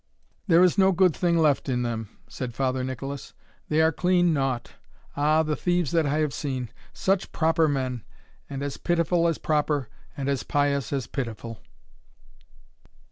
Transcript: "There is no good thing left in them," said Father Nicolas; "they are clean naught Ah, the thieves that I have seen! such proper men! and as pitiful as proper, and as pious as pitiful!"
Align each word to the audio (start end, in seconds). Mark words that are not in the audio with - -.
"There 0.47 0.63
is 0.63 0.79
no 0.79 0.91
good 0.91 1.15
thing 1.15 1.37
left 1.37 1.69
in 1.69 1.83
them," 1.83 2.09
said 2.27 2.55
Father 2.55 2.83
Nicolas; 2.83 3.35
"they 3.69 3.81
are 3.83 3.91
clean 3.91 4.33
naught 4.33 4.71
Ah, 5.15 5.43
the 5.43 5.55
thieves 5.55 5.91
that 5.91 6.07
I 6.07 6.17
have 6.21 6.33
seen! 6.33 6.71
such 6.91 7.31
proper 7.31 7.67
men! 7.67 8.01
and 8.49 8.63
as 8.63 8.77
pitiful 8.77 9.27
as 9.27 9.37
proper, 9.37 9.89
and 10.17 10.27
as 10.27 10.41
pious 10.41 10.91
as 10.91 11.05
pitiful!" 11.05 11.59